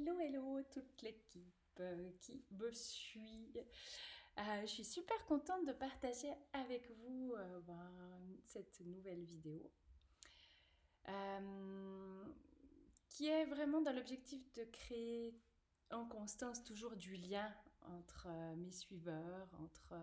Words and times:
Hello, 0.00 0.16
hello, 0.20 0.62
toute 0.70 1.02
l'équipe 1.02 1.80
euh, 1.80 2.10
qui 2.20 2.40
me 2.52 2.70
suit. 2.70 3.52
Euh, 4.38 4.60
je 4.60 4.66
suis 4.66 4.84
super 4.84 5.26
contente 5.26 5.66
de 5.66 5.72
partager 5.72 6.32
avec 6.52 6.88
vous 7.00 7.34
euh, 7.36 7.60
ben, 7.62 7.90
cette 8.44 8.80
nouvelle 8.80 9.24
vidéo 9.24 9.72
qui 13.08 13.26
est 13.26 13.46
vraiment 13.46 13.80
dans 13.80 13.92
l'objectif 13.92 14.52
de 14.52 14.62
créer 14.64 15.34
en 15.90 16.04
constance 16.06 16.62
toujours 16.62 16.94
du 16.94 17.16
lien 17.16 17.52
entre 17.80 18.28
mes 18.56 18.70
suiveurs, 18.70 19.48
entre 19.58 19.96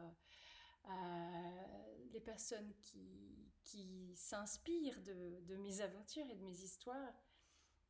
les 2.11 2.19
personnes 2.19 2.73
qui, 3.63 4.13
s'inspirent 4.15 4.99
de, 5.03 5.55
mes 5.55 5.79
aventures 5.79 6.29
et 6.29 6.35
de 6.35 6.43
mes 6.43 6.63
histoires 6.63 7.13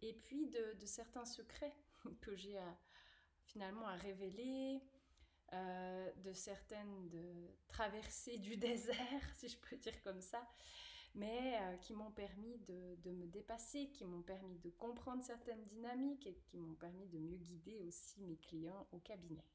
et 0.01 0.13
puis 0.13 0.47
de, 0.47 0.85
certains 0.85 1.25
secrets 1.25 1.75
que 2.21 2.35
j'ai 2.35 2.59
finalement 3.45 3.87
à 3.87 3.95
révéler, 3.95 4.81
euh, 5.53 6.11
de 6.23 6.33
certaines 6.33 7.07
de 7.09 7.23
traversées 7.67 8.39
du 8.39 8.57
désert, 8.57 9.21
si 9.35 9.47
je 9.47 9.57
peux 9.57 9.75
dire 9.77 9.93
comme 10.03 10.19
ça, 10.19 10.41
mais 11.13 11.59
euh, 11.61 11.77
qui 11.77 11.93
m'ont 11.93 12.11
permis 12.11 12.57
de, 12.67 12.95
de, 13.03 13.11
me 13.11 13.27
dépasser, 13.27 13.89
qui 13.89 14.05
m'ont 14.05 14.23
permis 14.23 14.57
de 14.57 14.71
comprendre 14.71 15.23
certaines 15.23 15.63
dynamiques 15.65 16.25
et 16.25 16.33
qui 16.33 16.57
m'ont 16.57 16.73
permis 16.73 17.07
de 17.07 17.19
mieux 17.19 17.37
guider 17.37 17.79
aussi 17.81 18.21
mes 18.21 18.37
clients 18.37 18.87
au 18.91 18.97
cabinet. 18.97 19.45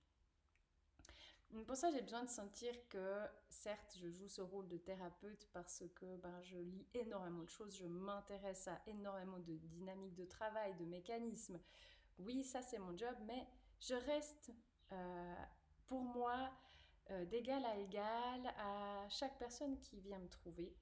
Pour 1.66 1.76
ça, 1.76 1.90
j'ai 1.90 2.02
besoin 2.02 2.22
de 2.22 2.28
sentir 2.30 2.72
que, 2.88 3.26
certes, 3.48 3.98
je 4.00 4.08
joue 4.08 4.28
ce 4.28 4.40
rôle 4.40 4.68
de 4.68 4.76
thérapeute 4.76 5.48
parce 5.52 5.82
que 5.96 6.16
ben, 6.18 6.40
je 6.42 6.56
lis 6.56 6.86
énormément 6.94 7.42
de 7.42 7.50
choses, 7.50 7.76
je 7.76 7.86
m'intéresse 7.86 8.68
à 8.68 8.80
énormément 8.86 9.40
de 9.40 9.56
dynamiques 9.56 10.14
de 10.14 10.24
travail, 10.24 10.74
de 10.76 10.84
mécanismes. 10.84 11.58
Oui, 12.24 12.44
ça, 12.44 12.60
c'est 12.62 12.78
mon 12.78 12.96
job, 12.96 13.14
mais 13.26 13.46
je 13.80 13.94
reste, 13.94 14.52
euh, 14.92 15.34
pour 15.86 16.02
moi, 16.02 16.50
euh, 17.10 17.24
d'égal 17.24 17.64
à 17.64 17.76
égal 17.78 18.46
à 18.58 19.08
chaque 19.08 19.38
personne 19.38 19.78
qui 19.80 20.00
vient 20.00 20.18
me 20.18 20.28
trouver. 20.28 20.74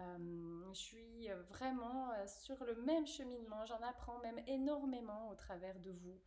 Euh, 0.00 0.72
je 0.72 0.78
suis 0.78 1.28
vraiment 1.48 2.10
sur 2.26 2.64
le 2.64 2.74
même 2.82 3.06
cheminement, 3.06 3.64
j'en 3.66 3.80
apprends 3.82 4.18
même 4.20 4.40
énormément 4.46 5.28
au 5.28 5.34
travers 5.34 5.78
de 5.80 5.90
vous. 5.90 6.18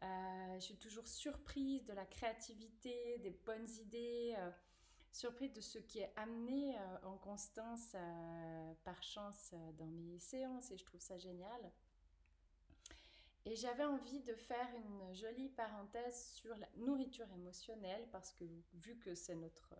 Je 0.00 0.60
suis 0.60 0.76
toujours 0.76 1.06
surprise 1.08 1.84
de 1.84 1.92
la 1.92 2.06
créativité, 2.06 3.18
des 3.18 3.30
bonnes 3.30 3.68
idées, 3.80 4.36
surprise 5.10 5.52
de 5.52 5.60
ce 5.60 5.78
qui 5.78 5.98
est 5.98 6.12
amené 6.14 6.76
en 7.02 7.16
constance 7.16 7.96
par 8.84 9.02
chance 9.02 9.52
dans 9.76 9.86
mes 9.86 10.20
séances 10.20 10.70
et 10.70 10.78
je 10.78 10.84
trouve 10.84 11.00
ça 11.00 11.18
génial. 11.18 11.72
Et 13.48 13.56
j'avais 13.56 13.84
envie 13.84 14.20
de 14.20 14.34
faire 14.34 14.68
une 14.76 15.14
jolie 15.14 15.48
parenthèse 15.48 16.32
sur 16.34 16.54
la 16.58 16.68
nourriture 16.76 17.30
émotionnelle 17.32 18.06
parce 18.12 18.30
que 18.34 18.44
vu 18.74 18.98
que 18.98 19.14
c'est 19.14 19.36
notre 19.36 19.74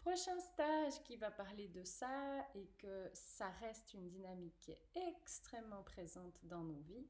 prochain 0.00 0.40
stage 0.40 1.00
qui 1.04 1.16
va 1.16 1.30
parler 1.30 1.68
de 1.68 1.84
ça 1.84 2.44
et 2.56 2.66
que 2.78 3.10
ça 3.12 3.48
reste 3.60 3.94
une 3.94 4.08
dynamique 4.08 4.72
extrêmement 4.96 5.84
présente 5.84 6.36
dans 6.42 6.64
nos 6.64 6.80
vies, 6.80 7.06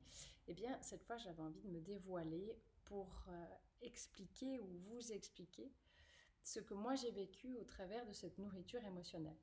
eh 0.49 0.53
bien 0.53 0.77
cette 0.83 1.03
fois 1.05 1.17
j'avais 1.17 1.41
envie 1.41 1.63
de 1.63 1.71
me 1.71 1.81
dévoiler 1.81 2.61
pour 2.85 3.09
euh, 3.29 3.45
expliquer 3.81 4.61
ou 4.61 4.67
vous 4.91 5.13
expliquer 5.13 5.73
ce 6.43 6.61
que 6.61 6.75
moi 6.75 6.95
j'ai 6.95 7.11
vécu 7.11 7.57
au 7.57 7.65
travers 7.65 8.05
de 8.05 8.13
cette 8.13 8.37
nourriture 8.37 8.85
émotionnelle. 8.85 9.39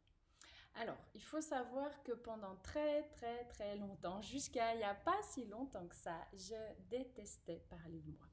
Alors, 0.78 0.98
il 1.14 1.24
faut 1.24 1.40
savoir 1.40 2.04
que 2.04 2.12
pendant 2.12 2.56
très 2.58 3.04
très 3.10 3.46
très 3.46 3.78
longtemps, 3.78 4.22
jusqu'à 4.22 4.74
il 4.74 4.80
n'y 4.80 4.84
a 4.84 4.94
pas 4.94 5.22
si 5.24 5.46
longtemps 5.46 5.88
que 5.88 5.96
ça, 5.96 6.18
je 6.34 6.56
détestais 6.90 7.64
parler 7.70 8.02
de 8.02 8.12
moi. 8.12 8.28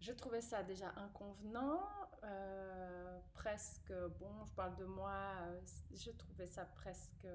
Je 0.00 0.12
trouvais 0.12 0.40
ça 0.40 0.62
déjà 0.64 0.92
inconvenant, 0.96 1.80
euh, 2.24 3.20
presque, 3.34 3.92
bon, 4.18 4.44
je 4.44 4.52
parle 4.52 4.76
de 4.76 4.84
moi, 4.84 5.28
euh, 5.42 5.60
je 5.92 6.10
trouvais 6.10 6.46
ça 6.46 6.64
presque 6.64 7.26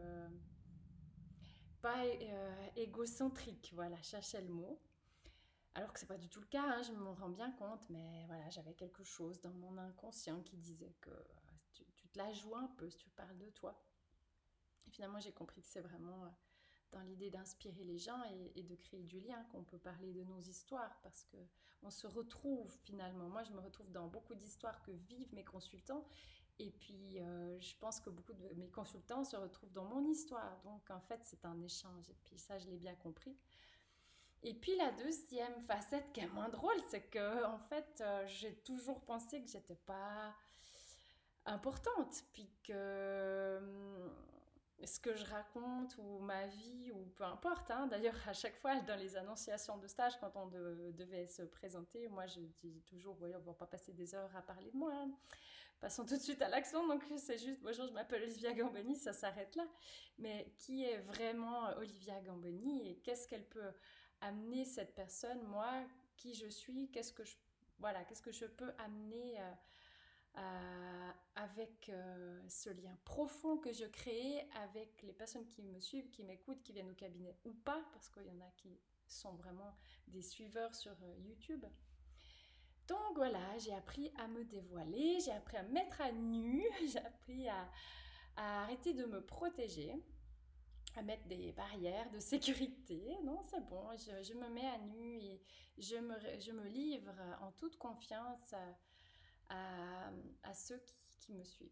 pas 1.82 2.04
euh, 2.04 2.68
égocentrique, 2.76 3.72
voilà, 3.74 4.00
cherchais 4.02 4.42
le 4.42 4.50
mot. 4.50 4.82
Alors 5.76 5.94
que 5.94 6.00
c'est 6.00 6.08
pas 6.08 6.18
du 6.18 6.28
tout 6.30 6.42
le 6.42 6.48
cas, 6.48 6.64
hein, 6.64 6.82
je 6.84 6.92
me 6.92 7.10
rends 7.10 7.30
bien 7.30 7.52
compte, 7.52 7.90
mais 7.90 8.26
voilà, 8.28 8.50
j'avais 8.50 8.74
quelque 8.74 9.04
chose 9.04 9.40
dans 9.40 9.54
mon 9.54 9.78
inconscient 9.78 10.42
qui 10.42 10.58
disait 10.58 10.94
que 11.00 11.10
tu, 11.72 11.86
tu, 11.96 12.08
te 12.10 12.18
la 12.18 12.34
joues 12.34 12.56
un 12.56 12.68
peu 12.78 12.90
si 12.90 12.98
tu 12.98 13.10
parles 13.12 13.38
de 13.38 13.50
toi. 13.52 13.80
Finalement, 14.90 15.20
j'ai 15.20 15.32
compris 15.32 15.62
que 15.62 15.68
c'est 15.68 15.82
vraiment 15.82 16.32
dans 16.92 17.02
l'idée 17.02 17.30
d'inspirer 17.30 17.84
les 17.84 17.98
gens 17.98 18.22
et, 18.56 18.64
de 18.64 18.76
créer 18.76 19.04
du 19.04 19.20
lien, 19.20 19.44
qu'on 19.52 19.64
peut 19.64 19.78
parler 19.78 20.12
de 20.12 20.24
nos 20.24 20.40
histoires, 20.40 21.00
parce 21.04 21.24
que 21.26 21.38
on 21.82 21.92
se 21.92 22.08
retrouve 22.08 22.76
finalement. 22.84 23.30
Moi, 23.30 23.44
je 23.44 23.52
me 23.52 23.60
retrouve 23.60 23.92
dans 23.92 24.08
beaucoup 24.08 24.36
d'histoires 24.36 24.82
que 24.82 24.92
vivent 24.92 25.34
mes 25.34 25.46
consultants, 25.46 26.06
et 26.58 26.72
puis 26.72 27.20
euh, 27.20 27.60
je 27.60 27.76
pense 27.80 28.00
que 28.02 28.10
beaucoup 28.10 28.34
de 28.34 28.54
mes 28.56 28.70
consultants 28.70 29.24
se 29.24 29.38
retrouvent 29.38 29.72
dans 29.72 29.86
mon 29.86 30.04
histoire. 30.06 30.60
Donc, 30.64 30.90
en 30.90 31.00
fait, 31.00 31.22
c'est 31.24 31.46
un 31.46 31.62
échange, 31.62 32.10
et 32.10 32.18
puis 32.26 32.38
ça, 32.38 32.58
je 32.58 32.68
l'ai 32.70 32.78
bien 32.78 32.96
compris. 32.96 33.38
Et 34.42 34.54
puis 34.54 34.76
la 34.78 34.92
deuxième 34.92 35.62
facette 35.64 36.14
qui 36.14 36.22
est 36.22 36.28
moins 36.28 36.48
drôle, 36.48 36.80
c'est 36.90 37.10
que 37.10 37.46
en 37.46 37.58
fait, 37.58 38.02
euh, 38.02 38.26
j'ai 38.28 38.56
toujours 38.56 39.02
pensé 39.02 39.42
que 39.42 39.50
j'étais 39.50 39.76
pas 39.76 40.34
importante, 41.46 42.24
puis 42.32 42.50
que 42.64 43.58
hum, 43.58 44.10
ce 44.86 45.00
que 45.00 45.16
je 45.16 45.26
raconte 45.26 45.98
ou 45.98 46.20
ma 46.20 46.48
vie 46.48 46.92
ou 46.92 47.06
peu 47.16 47.24
importe. 47.24 47.72
Hein. 47.72 47.88
D'ailleurs, 47.88 48.16
à 48.28 48.34
chaque 48.34 48.56
fois 48.56 48.80
dans 48.82 48.96
les 48.96 49.18
annonciations 49.18 49.78
de 49.78 49.88
stage, 49.88 50.20
quand 50.20 50.32
on 50.36 50.48
devait 50.48 51.28
se 51.28 51.44
présenter, 51.44 52.08
moi 52.08 52.26
je 52.28 52.40
dis 52.40 52.82
toujours, 52.88 53.16
voyez, 53.16 53.36
on 53.36 53.40
va 53.40 53.54
pas 53.54 53.68
passer 53.68 53.94
des 53.94 54.16
heures 54.16 54.36
à 54.36 54.42
parler 54.42 54.72
de 54.72 54.78
moi. 54.78 54.94
Hein. 54.94 55.12
Passons 55.80 56.06
tout 56.06 56.18
de 56.18 56.22
suite 56.22 56.42
à 56.42 56.50
l'action. 56.50 56.86
Donc 56.88 57.04
c'est 57.18 57.38
juste, 57.38 57.62
bonjour, 57.62 57.88
je 57.88 57.94
m'appelle 57.94 58.24
Olivia 58.24 58.54
Gamboni, 58.54 58.96
ça 58.96 59.14
s'arrête 59.14 59.56
là. 59.56 59.66
Mais 60.18 60.52
qui 60.58 60.84
est 60.84 60.98
vraiment 60.98 61.70
Olivia 61.78 62.20
Gamboni 62.22 62.90
et 62.90 62.96
qu'est-ce 62.98 63.28
qu'elle 63.28 63.46
peut 63.46 63.72
amener 64.22 64.66
cette 64.66 64.94
personne, 64.96 65.42
moi, 65.44 65.72
qui 66.18 66.34
je 66.34 66.48
suis, 66.48 66.90
qu'est-ce 66.92 67.14
que 67.14 67.24
je, 67.24 67.36
voilà, 67.80 68.04
qu'est-ce 68.04 68.22
que 68.22 68.32
je 68.32 68.46
peux 68.46 68.72
amener 68.78 69.40
euh, 69.40 69.52
euh, 70.38 71.12
avec 71.36 71.90
euh, 71.90 72.42
ce 72.48 72.70
lien 72.70 72.96
profond 73.04 73.58
que 73.58 73.72
je 73.72 73.86
crée 73.86 74.48
avec 74.56 75.02
les 75.04 75.14
personnes 75.14 75.48
qui 75.48 75.64
me 75.64 75.80
suivent, 75.80 76.10
qui 76.12 76.24
m'écoutent, 76.24 76.62
qui 76.62 76.74
viennent 76.74 76.92
au 76.92 76.96
cabinet 76.96 77.36
ou 77.46 77.54
pas, 77.54 77.82
parce 77.94 78.10
qu'il 78.10 78.26
y 78.26 78.32
en 78.32 78.42
a 78.42 78.50
qui 78.58 78.80
sont 79.08 79.34
vraiment 79.34 79.76
des 80.08 80.22
suiveurs 80.22 80.76
sur 80.76 80.92
euh, 80.92 81.16
YouTube. 81.20 81.66
Donc 82.88 83.16
voilà, 83.16 83.58
j'ai 83.58 83.74
appris 83.74 84.12
à 84.18 84.28
me 84.28 84.44
dévoiler, 84.44 85.20
j'ai 85.20 85.32
appris 85.32 85.58
à 85.58 85.64
me 85.64 85.72
mettre 85.72 86.02
à 86.02 86.12
nu, 86.12 86.64
j'ai 86.92 87.00
appris 87.00 87.48
à, 87.48 87.70
arrêter 88.36 88.94
de 88.94 89.06
me 89.06 89.22
protéger, 89.22 89.94
à 90.96 91.02
mettre 91.02 91.26
des 91.28 91.52
barrières 91.52 92.10
de 92.12 92.20
sécurité. 92.20 93.18
Non, 93.24 93.42
c'est 93.44 93.66
bon, 93.68 93.86
je, 93.98 94.34
me 94.34 94.50
mets 94.50 94.68
à 94.68 94.78
nu 94.78 95.20
et 95.20 95.42
je 95.78 95.98
me, 95.98 96.68
livre 96.68 97.14
en 97.42 97.52
toute 97.52 97.78
confiance 97.78 98.54
ceux 100.54 100.82
qui, 101.20 101.34
me 101.34 101.44
suivent. 101.44 101.70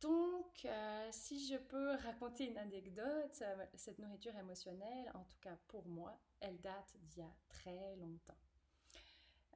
Donc, 0.00 0.64
euh, 0.64 1.08
si 1.10 1.46
je 1.46 1.56
peux 1.56 1.90
raconter 1.96 2.46
une 2.46 2.56
anecdote, 2.56 3.42
euh, 3.42 3.66
cette 3.74 3.98
nourriture 3.98 4.34
émotionnelle, 4.36 5.10
en 5.14 5.24
tout 5.24 5.36
cas 5.40 5.56
pour 5.68 5.86
moi, 5.86 6.18
elle 6.40 6.58
date 6.60 6.96
d'il 7.02 7.18
y 7.18 7.26
a 7.26 7.34
très 7.48 7.96
longtemps. 7.96 8.38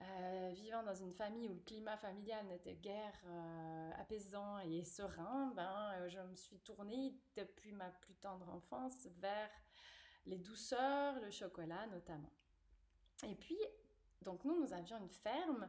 Euh, 0.03 0.51
vivant 0.55 0.83
dans 0.83 0.95
une 0.95 1.13
famille 1.13 1.49
où 1.49 1.55
le 1.55 1.61
climat 1.61 1.97
familial 1.97 2.45
n'était 2.47 2.75
guère 2.75 3.15
apaisant 3.99 4.59
et 4.59 4.85
serein, 4.85 5.53
ben, 5.55 6.09
je 6.09 6.19
me 6.19 6.35
suis 6.35 6.59
tournée 6.59 7.15
depuis 7.37 7.73
ma 7.73 7.89
plus 7.89 8.15
tendre 8.17 8.49
enfance 8.51 9.07
vers 9.19 9.51
les 10.27 10.39
douceurs, 10.39 11.21
le 11.21 11.31
chocolat 11.31 11.87
notamment. 11.87 12.33
Et 13.27 13.37
puis, 13.37 13.59
donc 14.23 14.45
nous, 14.45 14.61
nous 14.61 14.73
avions 14.73 14.99
une 14.99 15.11
ferme 15.11 15.69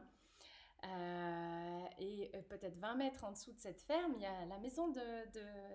euh, 0.86 1.86
et 1.98 2.30
euh, 2.34 2.42
peut-être 2.42 2.78
20 2.78 2.94
mètres 2.96 3.24
en 3.24 3.32
dessous 3.32 3.52
de 3.52 3.58
cette 3.58 3.80
ferme, 3.80 4.12
il 4.16 4.22
y 4.22 4.26
a 4.26 4.44
la 4.46 4.58
maison 4.58 4.88
de, 4.88 5.00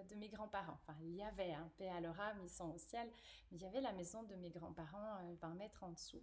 de, 0.09 0.15
mes 0.15 0.29
grands-parents. 0.29 0.77
Enfin, 0.81 0.95
il 1.01 1.15
y 1.15 1.23
avait 1.23 1.53
un 1.53 1.69
paix 1.77 1.89
à 1.89 1.99
leur 1.99 2.19
âme, 2.19 2.37
ils 2.43 2.49
sont 2.49 2.71
au 2.71 2.77
ciel, 2.77 3.09
mais 3.51 3.57
il 3.57 3.63
y 3.63 3.65
avait 3.65 3.81
la 3.81 3.93
maison 3.93 4.23
de 4.23 4.35
mes 4.35 4.49
grands-parents 4.49 5.17
20 5.41 5.49
euh, 5.49 5.53
mètres 5.55 5.83
en 5.83 5.91
dessous. 5.91 6.21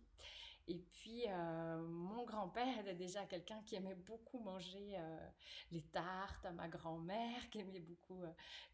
Et 0.70 0.78
puis, 0.92 1.24
mon 1.30 2.26
grand-père 2.26 2.80
était 2.80 2.92
déjà 2.92 3.24
quelqu'un 3.24 3.58
qui 3.64 3.76
aimait 3.76 3.94
beaucoup 3.94 4.38
manger 4.38 4.98
les 5.72 5.80
tartes 5.80 6.46
ma 6.54 6.68
grand-mère, 6.68 7.48
qui 7.48 7.60
aimait 7.60 7.80
beaucoup 7.80 8.20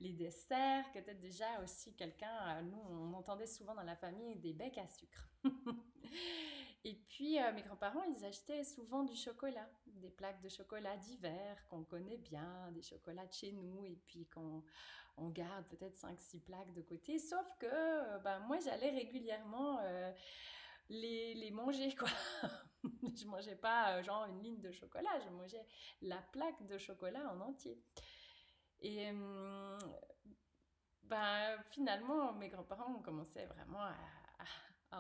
les 0.00 0.12
desserts, 0.12 0.90
qui 0.90 0.99
était 0.99 1.14
déjà 1.14 1.61
aussi 1.62 1.94
quelqu'un, 1.94 2.62
nous, 2.62 2.82
on 2.90 3.14
entendait 3.14 3.46
souvent 3.46 3.76
dans 3.76 3.84
la 3.84 3.94
famille 3.94 4.34
des 4.34 4.52
becs 4.52 4.76
à 4.76 4.88
sucre. 4.88 5.28
et 6.85 6.95
puis, 7.09 7.39
mes 7.55 7.63
grands-parents, 7.63 8.03
ils 8.05 8.25
achetaient 8.25 8.63
souvent 8.63 9.05
du 9.05 9.17
chocolat 9.17 9.69
des 9.87 10.11
plaques 10.11 10.43
de 10.43 10.49
chocolat 10.49 10.97
d'hiver 10.99 11.67
qu'on 11.69 11.83
connaît 11.83 12.19
bien, 12.19 12.71
des 12.73 12.83
chocolats 12.83 13.27
de 13.27 13.33
chez 13.33 13.53
nous, 13.53 13.85
et 13.85 13.99
puis 14.07 14.27
qu'on 14.27 14.63
on 15.17 15.29
garde 15.29 15.67
peut-être 15.69 15.97
5-6 15.97 16.41
plaques 16.41 16.73
de 16.75 16.83
côté. 16.83 17.19
Sauf 17.19 17.47
que 17.59 18.19
ben, 18.19 18.41
moi, 18.41 18.59
j'allais 18.59 18.91
régulièrement 18.91 19.79
euh, 19.81 20.13
les, 20.89 21.35
les 21.35 21.51
manger, 21.51 21.95
quoi. 21.95 22.09
je 23.17 23.27
mangeais 23.27 23.57
pas 23.57 24.03
genre 24.03 24.27
une 24.27 24.43
ligne 24.43 24.61
de 24.61 24.73
chocolat, 24.73 25.21
je 25.25 25.31
mangeais 25.31 25.67
la 26.03 26.21
plaque 26.33 26.67
de 26.67 26.77
chocolat 26.79 27.33
en 27.33 27.41
entier. 27.41 27.81
Et 28.81 29.13
ben, 31.05 31.57
finalement, 31.71 32.33
mes 32.35 32.49
grands-parents 32.49 32.93
ont 32.93 33.03
commencé 33.03 33.47
vraiment 33.47 33.81
à, 33.81 33.95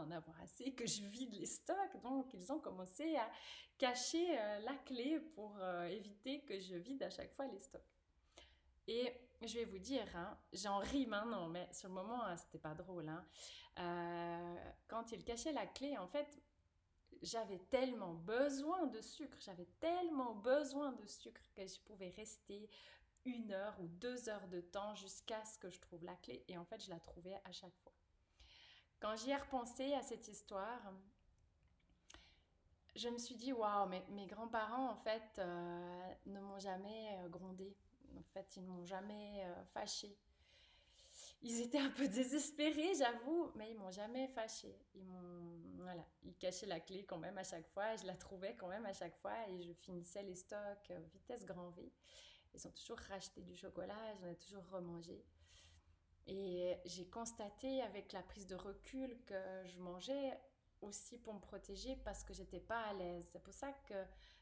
en 0.00 0.10
avoir 0.10 0.40
assez, 0.40 0.72
que 0.72 0.86
je 0.86 1.02
vide 1.02 1.34
les 1.34 1.46
stocks. 1.46 2.00
Donc, 2.02 2.32
ils 2.34 2.52
ont 2.52 2.60
commencé 2.60 3.16
à 3.16 3.30
cacher 3.78 4.38
euh, 4.38 4.58
la 4.60 4.74
clé 4.74 5.20
pour 5.34 5.56
euh, 5.60 5.86
éviter 5.86 6.42
que 6.42 6.58
je 6.60 6.76
vide 6.76 7.02
à 7.02 7.10
chaque 7.10 7.32
fois 7.34 7.46
les 7.46 7.58
stocks. 7.58 7.82
Et 8.86 9.12
je 9.42 9.54
vais 9.58 9.64
vous 9.64 9.78
dire, 9.78 10.04
hein, 10.14 10.38
j'en 10.52 10.78
ris 10.78 11.06
maintenant, 11.06 11.48
mais 11.48 11.68
sur 11.72 11.88
le 11.88 11.94
moment, 11.94 12.24
hein, 12.24 12.36
c'était 12.36 12.58
pas 12.58 12.74
drôle. 12.74 13.08
Hein. 13.08 13.24
Euh, 13.78 14.56
quand 14.88 15.12
ils 15.12 15.24
cachaient 15.24 15.52
la 15.52 15.66
clé, 15.66 15.96
en 15.96 16.06
fait, 16.06 16.38
j'avais 17.22 17.58
tellement 17.70 18.14
besoin 18.14 18.86
de 18.86 19.00
sucre, 19.00 19.38
j'avais 19.40 19.68
tellement 19.80 20.34
besoin 20.34 20.92
de 20.92 21.06
sucre 21.06 21.40
que 21.54 21.66
je 21.66 21.80
pouvais 21.80 22.10
rester 22.10 22.68
une 23.24 23.52
heure 23.52 23.74
ou 23.80 23.88
deux 23.88 24.28
heures 24.28 24.48
de 24.48 24.60
temps 24.60 24.94
jusqu'à 24.94 25.44
ce 25.44 25.58
que 25.58 25.70
je 25.70 25.80
trouve 25.80 26.04
la 26.04 26.16
clé. 26.16 26.44
Et 26.48 26.58
en 26.58 26.64
fait, 26.64 26.82
je 26.84 26.90
la 26.90 27.00
trouvais 27.00 27.40
à 27.44 27.52
chaque 27.52 27.76
fois. 27.78 27.92
Quand 29.04 29.16
j'y 29.16 29.32
ai 29.32 29.36
repensé 29.36 29.92
à 29.92 30.00
cette 30.00 30.28
histoire, 30.28 30.80
je 32.96 33.06
me 33.10 33.18
suis 33.18 33.34
dit, 33.34 33.52
waouh, 33.52 33.86
mes 33.86 34.26
grands-parents, 34.26 34.92
en 34.92 34.96
fait, 34.96 35.38
euh, 35.40 36.14
ne 36.24 36.40
m'ont 36.40 36.58
jamais 36.58 37.10
euh, 37.18 37.28
grondé. 37.28 37.76
En 38.16 38.22
fait, 38.32 38.56
ils 38.56 38.62
ne 38.62 38.68
m'ont 38.68 38.86
jamais 38.86 39.44
euh, 39.44 39.64
fâché. 39.74 40.16
Ils 41.42 41.60
étaient 41.60 41.80
un 41.80 41.90
peu 41.90 42.08
désespérés, 42.08 42.94
j'avoue, 42.94 43.50
mais 43.56 43.72
ils 43.72 43.76
m'ont 43.76 43.90
jamais 43.90 44.26
fâché. 44.28 44.74
Ils 44.94 45.04
m'ont, 45.04 45.82
voilà, 45.82 46.06
ils 46.22 46.34
cachaient 46.36 46.64
la 46.64 46.80
clé 46.80 47.04
quand 47.04 47.18
même 47.18 47.36
à 47.36 47.44
chaque 47.44 47.68
fois. 47.74 47.96
Je 47.96 48.06
la 48.06 48.16
trouvais 48.16 48.56
quand 48.56 48.68
même 48.68 48.86
à 48.86 48.94
chaque 48.94 49.18
fois 49.18 49.36
et 49.50 49.60
je 49.60 49.74
finissais 49.74 50.22
les 50.22 50.34
stocks 50.34 50.90
vitesse 51.12 51.44
grand 51.44 51.68
V. 51.72 51.92
Ils 52.54 52.66
ont 52.66 52.72
toujours 52.72 53.00
racheté 53.10 53.42
du 53.42 53.54
chocolat, 53.54 54.14
j'en 54.14 54.28
ai 54.28 54.36
toujours 54.36 54.66
remangé. 54.70 55.22
Et 56.26 56.76
j'ai 56.86 57.06
constaté 57.06 57.82
avec 57.82 58.12
la 58.12 58.22
prise 58.22 58.46
de 58.46 58.54
recul 58.54 59.18
que 59.26 59.64
je 59.66 59.78
mangeais 59.78 60.38
aussi 60.80 61.18
pour 61.18 61.34
me 61.34 61.40
protéger 61.40 61.96
parce 62.04 62.24
que 62.24 62.32
j'étais 62.32 62.60
pas 62.60 62.80
à 62.80 62.92
l'aise. 62.94 63.26
C'est 63.30 63.42
pour 63.42 63.54
ça 63.54 63.72
que 63.86 63.94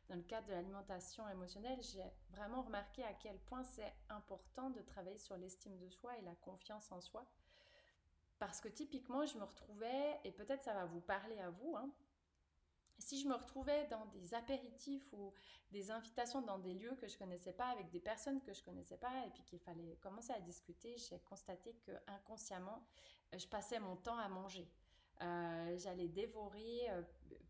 dans 0.08 0.16
le 0.16 0.22
cadre 0.22 0.46
de 0.48 0.52
l'alimentation 0.52 1.28
émotionnelle, 1.28 1.80
j'ai 1.82 2.04
vraiment 2.30 2.62
remarqué 2.62 3.02
à 3.04 3.12
quel 3.14 3.38
point 3.38 3.64
c'est 3.64 3.92
important 4.08 4.70
de 4.70 4.80
travailler 4.82 5.18
sur 5.18 5.36
l'estime 5.36 5.76
de 5.78 5.88
soi 5.88 6.16
et 6.18 6.22
la 6.22 6.34
confiance 6.36 6.90
en 6.92 7.00
soi. 7.00 7.24
Parce 8.38 8.60
que 8.60 8.68
typiquement, 8.68 9.24
je 9.24 9.38
me 9.38 9.44
retrouvais, 9.44 10.20
et 10.24 10.32
peut-être 10.32 10.64
ça 10.64 10.74
va 10.74 10.84
vous 10.84 11.00
parler 11.00 11.38
à 11.38 11.50
vous, 11.50 11.76
hein, 11.76 11.90
si 13.02 13.20
je 13.20 13.28
me 13.28 13.34
retrouvais 13.34 13.86
dans 13.88 14.06
des 14.06 14.34
apéritifs 14.34 15.12
ou 15.12 15.32
des 15.70 15.90
invitations 15.90 16.40
dans 16.40 16.58
des 16.58 16.74
lieux 16.74 16.94
que 17.00 17.08
je 17.08 17.18
connaissais 17.18 17.52
pas, 17.52 17.66
avec 17.66 17.90
des 17.90 18.00
personnes 18.00 18.40
que 18.40 18.52
je 18.52 18.62
connaissais 18.62 18.96
pas, 18.96 19.26
et 19.26 19.30
puis 19.30 19.42
qu'il 19.42 19.58
fallait 19.58 19.96
commencer 19.96 20.32
à 20.32 20.40
discuter, 20.40 20.96
j'ai 20.96 21.18
constaté 21.20 21.74
que 21.84 21.92
inconsciemment, 22.06 22.86
euh, 23.34 23.38
je 23.38 23.46
passais 23.48 23.80
mon 23.80 23.96
temps 23.96 24.18
à 24.18 24.28
manger. 24.28 24.70
Euh, 25.20 25.76
j'allais 25.78 26.08
dévorer, 26.08 26.88
euh, 26.90 27.02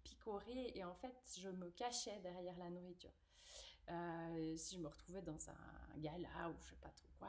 picorer, 0.02 0.72
et 0.74 0.84
en 0.84 0.94
fait, 0.94 1.14
je 1.38 1.48
me 1.48 1.70
cachais 1.70 2.18
derrière 2.20 2.56
la 2.58 2.70
nourriture. 2.70 3.12
si 4.56 4.76
je 4.76 4.80
me 4.80 4.88
retrouvais 4.88 5.22
dans 5.22 5.50
un 5.50 5.98
gala 5.98 6.48
ou 6.48 6.54
je 6.62 6.70
sais 6.70 6.76
pas 6.76 6.88
trop 6.90 7.08
quoi, 7.18 7.28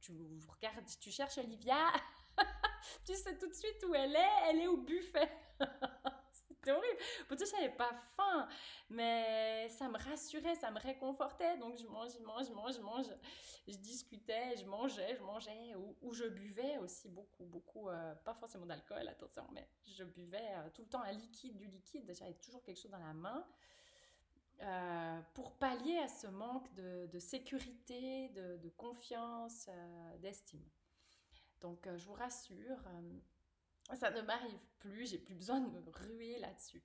tu, 0.00 0.12
regardes, 0.48 0.84
tu 1.00 1.10
cherches 1.10 1.38
Olivia, 1.38 1.92
tu 3.06 3.14
sais 3.14 3.38
tout 3.38 3.48
de 3.48 3.54
suite 3.54 3.82
où 3.88 3.94
elle 3.94 4.14
est, 4.14 4.50
elle 4.50 4.60
est 4.60 4.66
au 4.66 4.76
buffet. 4.76 5.30
C'était 6.62 6.78
horrible. 6.78 6.98
Pourtant, 7.26 7.44
je 7.44 7.56
n'avais 7.56 7.74
pas 7.74 7.92
faim, 8.16 8.46
mais 8.88 9.68
ça 9.68 9.88
me 9.88 9.98
rassurait, 9.98 10.54
ça 10.54 10.70
me 10.70 10.78
réconfortait. 10.78 11.56
Donc, 11.58 11.76
je 11.76 11.88
mange, 11.88 12.12
je 12.16 12.24
mange, 12.24 12.46
je 12.46 12.52
mange, 12.52 12.76
je 12.76 12.80
mange. 12.80 13.06
Je 13.66 13.74
discutais, 13.74 14.56
je 14.56 14.64
mangeais, 14.64 15.16
je 15.16 15.22
mangeais, 15.22 15.74
ou, 16.00 16.12
je 16.14 16.24
buvais 16.24 16.78
aussi 16.78 17.08
beaucoup, 17.08 17.44
beaucoup. 17.46 17.88
Euh, 17.88 18.14
pas 18.14 18.34
forcément 18.34 18.66
d'alcool, 18.66 19.08
attention, 19.08 19.44
mais 19.52 19.68
je 19.84 20.04
buvais 20.04 20.38
euh, 20.38 20.70
tout 20.72 20.82
le 20.82 20.88
temps 20.88 21.02
un 21.02 21.10
liquide, 21.10 21.56
du 21.56 21.66
liquide. 21.66 22.12
J'avais 22.16 22.34
toujours 22.34 22.62
quelque 22.62 22.80
chose 22.80 22.92
dans 22.92 22.98
la 22.98 23.12
main. 23.12 23.44
Euh, 24.60 25.20
pour 25.34 25.54
pallier 25.54 25.98
à 25.98 26.06
ce 26.06 26.28
manque 26.28 26.72
de, 26.74 27.18
sécurité, 27.18 28.28
de, 28.28 28.68
confiance, 28.76 29.68
d'estime. 30.20 30.62
Donc, 31.60 31.88
je 31.96 32.06
vous 32.06 32.14
rassure, 32.14 32.78
ça 33.94 34.10
ne 34.10 34.22
m'arrive 34.22 34.66
plus, 34.78 35.10
j'ai 35.10 35.18
plus 35.18 35.34
besoin 35.34 35.60
de 35.60 35.68
me 35.68 35.82
ruer 35.90 36.38
là-dessus. 36.38 36.82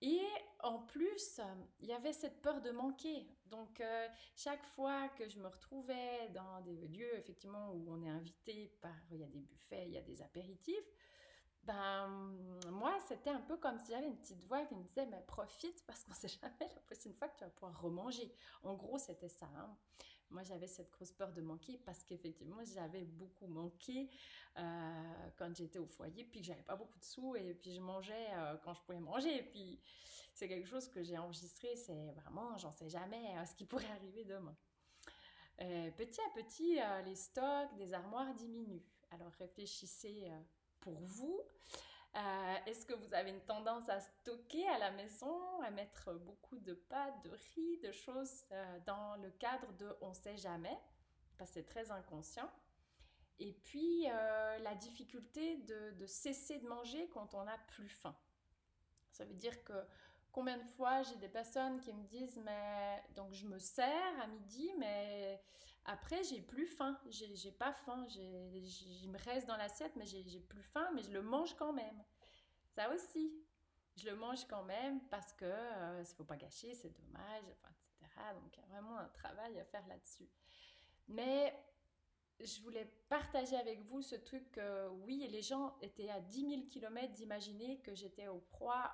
Et 0.00 0.20
en 0.60 0.80
plus, 0.80 1.40
il 1.80 1.86
y 1.86 1.92
avait 1.92 2.12
cette 2.12 2.42
peur 2.42 2.60
de 2.60 2.70
manquer. 2.70 3.26
Donc, 3.46 3.80
euh, 3.80 4.08
chaque 4.36 4.66
fois 4.66 5.08
que 5.10 5.28
je 5.28 5.38
me 5.38 5.48
retrouvais 5.48 6.28
dans 6.34 6.60
des 6.62 6.88
lieux, 6.88 7.16
effectivement, 7.16 7.72
où 7.72 7.86
on 7.88 8.02
est 8.02 8.08
invité 8.08 8.76
par, 8.82 8.96
il 9.12 9.20
y 9.20 9.24
a 9.24 9.28
des 9.28 9.40
buffets, 9.40 9.86
il 9.86 9.92
y 9.92 9.98
a 9.98 10.02
des 10.02 10.20
apéritifs, 10.20 10.90
ben, 11.62 12.08
moi, 12.70 12.94
c'était 13.08 13.30
un 13.30 13.40
peu 13.40 13.56
comme 13.56 13.78
si 13.78 13.92
j'avais 13.92 14.06
une 14.06 14.18
petite 14.18 14.44
voix 14.44 14.66
qui 14.66 14.74
me 14.74 14.82
disait, 14.82 15.06
mais 15.06 15.22
profite 15.26 15.84
parce 15.86 16.04
qu'on 16.04 16.12
sait 16.12 16.28
jamais 16.42 16.52
la 16.60 16.80
prochaine 16.82 17.14
fois 17.14 17.28
que 17.28 17.38
tu 17.38 17.44
vas 17.44 17.50
pouvoir 17.50 17.80
remanger. 17.80 18.34
En 18.62 18.74
gros, 18.74 18.98
c'était 18.98 19.28
ça. 19.28 19.46
Hein 19.56 19.74
moi 20.30 20.42
j'avais 20.42 20.66
cette 20.66 20.90
grosse 20.90 21.12
peur 21.12 21.32
de 21.32 21.40
manquer 21.40 21.78
parce 21.78 22.02
qu'effectivement 22.04 22.62
j'avais 22.64 23.04
beaucoup 23.04 23.46
manqué 23.46 24.08
euh, 24.58 25.30
quand 25.36 25.54
j'étais 25.56 25.78
au 25.78 25.86
foyer 25.86 26.24
puis 26.24 26.40
que 26.40 26.46
j'avais 26.46 26.62
pas 26.62 26.76
beaucoup 26.76 26.98
de 26.98 27.04
sous 27.04 27.36
et 27.36 27.54
puis 27.54 27.74
je 27.74 27.80
mangeais 27.80 28.28
euh, 28.32 28.56
quand 28.62 28.74
je 28.74 28.80
pouvais 28.82 29.00
manger. 29.00 29.36
Et 29.36 29.42
puis 29.42 29.80
c'est 30.32 30.48
quelque 30.48 30.68
chose 30.68 30.88
que 30.88 31.02
j'ai 31.02 31.18
enregistré 31.18 31.76
c'est 31.76 32.12
vraiment 32.12 32.56
j'en 32.58 32.72
sais 32.72 32.88
jamais 32.88 33.36
euh, 33.38 33.44
ce 33.44 33.54
qui 33.54 33.64
pourrait 33.64 33.90
arriver 33.90 34.24
demain. 34.24 34.56
Petit 35.56 36.20
à 36.20 36.30
petit 36.34 36.80
les 37.04 37.14
stocks 37.14 37.76
des 37.76 37.94
armoires 37.94 38.34
diminuent. 38.34 38.82
Alors 39.12 39.30
réfléchissez 39.38 40.28
pour 40.80 40.98
vous 41.00 41.40
euh, 42.16 42.56
est-ce 42.66 42.86
que 42.86 42.94
vous 42.94 43.12
avez 43.12 43.30
une 43.30 43.40
tendance 43.40 43.88
à 43.88 43.98
stocker 44.00 44.68
à 44.68 44.78
la 44.78 44.92
maison, 44.92 45.60
à 45.62 45.70
mettre 45.70 46.12
beaucoup 46.12 46.58
de 46.58 46.74
pâtes, 46.74 47.24
de 47.24 47.30
riz, 47.30 47.78
de 47.78 47.90
choses 47.90 48.44
euh, 48.52 48.78
dans 48.86 49.16
le 49.16 49.30
cadre 49.30 49.72
de 49.78 49.96
on 50.00 50.14
sait 50.14 50.36
jamais, 50.36 50.78
parce 51.38 51.50
que 51.50 51.54
c'est 51.54 51.66
très 51.66 51.90
inconscient. 51.90 52.48
Et 53.40 53.52
puis 53.52 54.06
euh, 54.08 54.58
la 54.58 54.76
difficulté 54.76 55.56
de, 55.56 55.90
de, 55.98 56.06
cesser 56.06 56.58
de 56.58 56.68
manger 56.68 57.08
quand 57.08 57.34
on 57.34 57.44
n'a 57.44 57.58
plus 57.66 57.88
faim. 57.88 58.16
Ça 59.10 59.24
veut 59.24 59.34
dire 59.34 59.64
que 59.64 59.72
combien 60.30 60.56
de 60.56 60.64
fois 60.76 61.02
j'ai 61.02 61.16
des 61.16 61.28
personnes 61.28 61.80
qui 61.80 61.92
me 61.92 62.04
disent 62.04 62.40
mais 62.44 63.02
donc 63.16 63.32
je 63.32 63.46
me 63.46 63.58
sers 63.58 64.20
à 64.20 64.28
midi 64.28 64.72
mais 64.78 65.42
après 65.84 66.22
j'ai 66.24 66.40
plus 66.40 66.66
faim. 66.66 66.98
J'ai 67.10 67.52
pas 67.52 67.72
faim. 67.72 68.06
Il 68.16 69.10
me 69.10 69.18
reste 69.18 69.46
dans 69.46 69.56
l'assiette 69.56 69.94
mais 69.96 70.06
j'ai 70.06 70.40
plus 70.40 70.62
faim 70.62 70.88
mais 70.94 71.02
je 71.02 71.12
le 71.12 71.22
mange 71.22 71.54
quand 71.56 71.72
même. 71.72 72.02
Ça 72.74 72.90
aussi 72.92 73.32
je 73.96 74.08
le 74.08 74.16
mange 74.16 74.44
quand 74.46 74.64
même 74.64 75.00
parce 75.08 75.32
que 75.32 75.44
euh, 75.44 76.00
ne 76.00 76.04
faut 76.04 76.24
pas 76.24 76.36
gâcher 76.36 76.74
c'est 76.74 76.90
dommage 76.90 77.44
etc 77.44 78.10
donc 78.34 78.56
il 78.56 78.60
y 78.60 78.62
a 78.64 78.66
vraiment 78.66 78.98
un 78.98 79.08
travail 79.08 79.58
à 79.58 79.64
faire 79.64 79.86
là-dessus. 79.86 80.28
Mais 81.08 81.54
je 82.40 82.60
voulais 82.62 82.86
partager 83.08 83.56
avec 83.56 83.82
vous 83.82 84.02
ce 84.02 84.16
truc 84.16 84.50
que 84.52 84.88
oui 84.88 85.26
les 85.30 85.42
gens 85.42 85.76
étaient 85.80 86.10
à 86.10 86.20
10 86.20 86.48
000 86.48 86.62
km 86.68 87.12
d'imaginer 87.12 87.80
que 87.80 87.94
j'étais 87.94 88.26
au 88.26 88.40
proie 88.40 88.92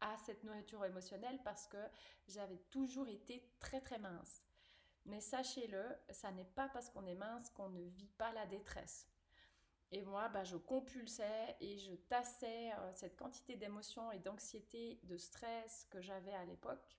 à 0.00 0.16
cette 0.18 0.42
nourriture 0.44 0.84
émotionnelle 0.84 1.40
parce 1.44 1.66
que 1.66 1.78
j'avais 2.26 2.58
toujours 2.70 3.08
été 3.08 3.48
très 3.60 3.80
très 3.80 3.98
mince. 3.98 4.44
Mais 5.04 5.20
sachez-le, 5.20 5.84
ça 6.10 6.30
n'est 6.32 6.44
pas 6.44 6.68
parce 6.68 6.88
qu'on 6.90 7.06
est 7.06 7.14
mince 7.14 7.50
qu'on 7.50 7.70
ne 7.70 7.82
vit 7.82 8.10
pas 8.18 8.32
la 8.32 8.46
détresse. 8.46 9.08
Et 9.90 10.00
moi, 10.00 10.28
bah, 10.28 10.42
je 10.42 10.56
compulsais 10.56 11.56
et 11.60 11.76
je 11.76 11.92
tassais 11.92 12.72
euh, 12.72 12.92
cette 12.94 13.16
quantité 13.16 13.56
d'émotions 13.56 14.10
et 14.10 14.18
d'anxiété, 14.18 14.98
de 15.02 15.18
stress 15.18 15.86
que 15.90 16.00
j'avais 16.00 16.32
à 16.32 16.46
l'époque. 16.46 16.96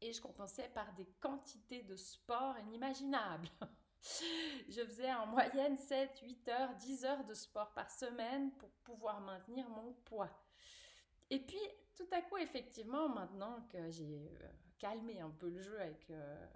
Et 0.00 0.12
je 0.12 0.20
compensais 0.20 0.68
par 0.70 0.92
des 0.94 1.06
quantités 1.20 1.82
de 1.82 1.94
sport 1.94 2.58
inimaginables. 2.58 3.48
je 4.68 4.84
faisais 4.84 5.14
en 5.14 5.26
moyenne 5.26 5.76
7, 5.76 6.18
8 6.22 6.48
heures, 6.48 6.74
10 6.74 7.04
heures 7.04 7.24
de 7.24 7.34
sport 7.34 7.72
par 7.72 7.90
semaine 7.90 8.50
pour 8.52 8.70
pouvoir 8.82 9.20
maintenir 9.20 9.68
mon 9.68 9.92
poids. 10.04 10.30
Et 11.30 11.38
puis, 11.38 11.60
tout 11.94 12.08
à 12.10 12.20
coup, 12.22 12.36
effectivement, 12.36 13.08
maintenant 13.08 13.66
que 13.70 13.90
j'ai 13.90 14.28
euh, 14.42 14.48
calmé 14.78 15.20
un 15.20 15.30
peu 15.30 15.48
le 15.48 15.60
jeu 15.60 15.80
avec, 15.80 16.10
euh, 16.10 16.46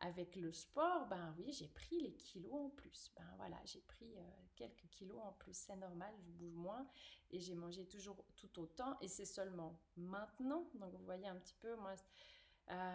avec 0.00 0.36
le 0.36 0.52
sport, 0.52 1.06
ben 1.06 1.34
oui, 1.38 1.52
j'ai 1.52 1.68
pris 1.68 2.00
les 2.00 2.14
kilos 2.14 2.52
en 2.52 2.70
plus. 2.70 3.12
Ben 3.16 3.26
voilà, 3.36 3.56
j'ai 3.64 3.80
pris 3.82 4.16
euh, 4.16 4.22
quelques 4.56 4.88
kilos 4.90 5.20
en 5.22 5.32
plus. 5.32 5.54
C'est 5.54 5.76
normal, 5.76 6.12
je 6.20 6.30
bouge 6.30 6.54
moins 6.54 6.86
et 7.30 7.38
j'ai 7.38 7.54
mangé 7.54 7.86
toujours 7.86 8.24
tout 8.36 8.58
autant. 8.60 8.98
Et 9.00 9.08
c'est 9.08 9.26
seulement 9.26 9.78
maintenant. 9.96 10.66
Donc, 10.74 10.94
vous 10.94 11.04
voyez 11.04 11.28
un 11.28 11.36
petit 11.36 11.54
peu, 11.60 11.76
moi, 11.76 11.94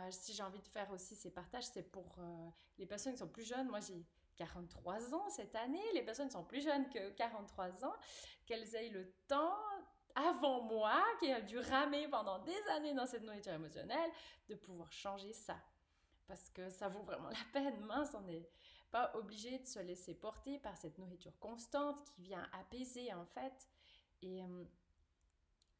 si 0.10 0.34
j'ai 0.34 0.44
envie 0.44 0.62
de 0.62 0.68
faire 0.68 0.90
aussi 0.92 1.16
ces 1.16 1.32
partages, 1.32 1.66
c'est 1.66 1.92
pour 1.92 2.18
les 2.78 2.86
personnes 2.86 3.14
qui 3.14 3.20
sont 3.20 3.28
plus 3.28 3.44
jeunes. 3.44 3.68
Moi, 3.68 3.82
j'ai 3.82 4.06
43 4.36 5.14
ans 5.14 5.30
cette 5.30 5.56
année. 5.56 5.84
Les 5.94 6.04
personnes 6.04 6.28
qui 6.28 6.34
sont 6.34 6.44
plus 6.44 6.62
jeunes 6.62 6.90
que 6.90 7.12
43 7.12 7.86
ans, 7.86 7.96
qu'elles 8.46 8.76
aient 8.76 8.90
le 8.90 9.12
temps 9.28 9.58
avant 10.16 10.62
moi, 10.62 11.04
qui 11.20 11.32
a 11.32 11.42
dû 11.42 11.60
ramer 11.60 12.08
pendant 12.08 12.40
des 12.40 12.62
années 12.70 12.94
dans 12.94 13.06
cette 13.06 13.24
nourriture 13.24 13.54
émotionnelle, 13.54 14.10
de 14.48 14.56
pouvoir 14.56 14.92
changer 14.92 15.34
ça. 15.34 15.58
Parce 16.28 16.50
que 16.50 16.70
ça 16.70 16.88
vaut 16.88 17.04
vraiment 17.04 17.30
la 17.30 17.46
peine. 17.54 17.80
Mince, 17.86 18.16
on 18.16 18.22
n'est 18.22 18.50
pas 18.92 19.12
obligé 19.16 19.60
de 19.60 19.66
se 19.66 19.80
laisser 19.80 20.16
porter 20.16 20.60
par 20.60 20.78
cette 20.78 20.98
nourriture 20.98 21.38
constante 21.40 22.04
qui 22.06 22.22
vient 22.22 22.48
apaiser 22.54 23.14
en 23.14 23.26
fait. 23.26 23.70
Et, 24.22 24.42
euh, 24.42 24.66